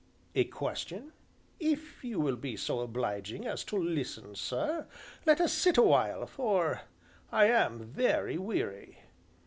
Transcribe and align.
"A 0.33 0.45
question?" 0.45 1.11
"If 1.59 2.03
you 2.03 2.19
will 2.19 2.35
be 2.35 2.57
so 2.57 2.79
obliging 2.79 3.45
as 3.45 3.63
to 3.65 3.77
listen, 3.77 4.33
sir; 4.33 4.87
let 5.27 5.39
us 5.39 5.53
sit 5.53 5.77
awhile, 5.77 6.25
for 6.25 6.81
I 7.31 7.45
am 7.45 7.83
very 7.85 8.39
weary." 8.39 8.97